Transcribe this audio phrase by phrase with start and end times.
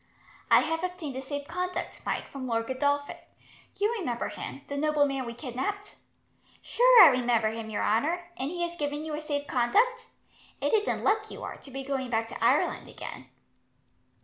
[0.49, 3.17] "I have obtained a safe conduct, Mike, from Lord Godolphin.
[3.77, 5.95] You remember him, the nobleman we kidnapped?"
[6.59, 10.07] "Sure I remember him, your honour; and he has given you a safe conduct?
[10.59, 13.27] It is in luck you are, to be going back to Ireland again."